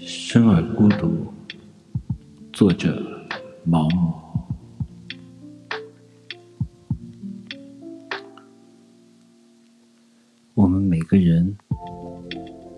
[0.00, 1.26] 生而孤独，
[2.54, 3.02] 作者
[3.64, 4.14] 毛姆。
[10.54, 11.54] 我们每个人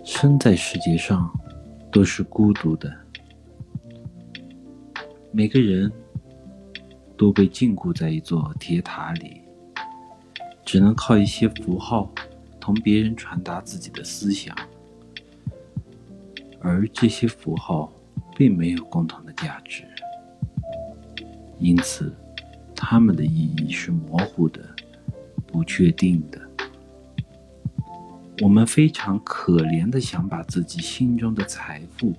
[0.03, 1.31] 生在世界上
[1.89, 2.93] 都是孤独的，
[5.31, 5.89] 每个人
[7.15, 9.41] 都被禁锢在一座铁塔里，
[10.65, 12.11] 只能靠一些符号
[12.59, 14.53] 同别人传达自己的思想。
[16.59, 17.93] 而这些符号
[18.35, 19.83] 并没有共同的价值，
[21.59, 22.11] 因此，
[22.75, 24.61] 它们的意义是模糊的、
[25.45, 26.41] 不确定的。
[28.41, 32.13] 我们非常可怜的想把自己心中的财富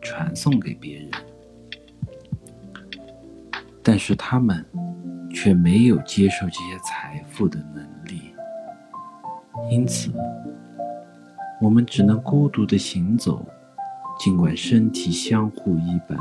[0.00, 1.10] 传送给别人，
[3.82, 4.64] 但是他们
[5.40, 8.34] 却没有接受这些财富的能力，
[9.70, 10.10] 因此，
[11.60, 13.46] 我们只能孤独的行走。
[14.18, 16.18] 尽管身体相互依伴，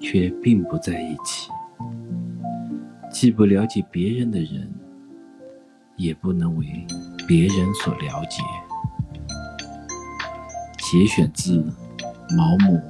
[0.00, 1.48] 却并不在一起。
[3.08, 4.68] 既不了解别人的人，
[5.94, 6.84] 也不能为
[7.28, 8.42] 别人所了解。
[10.78, 11.64] 节选自
[12.36, 12.80] 毛姆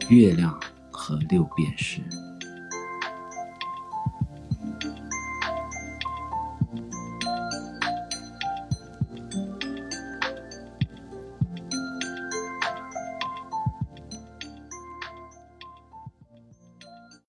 [0.14, 0.54] 《月亮
[0.90, 2.02] 和六便士》。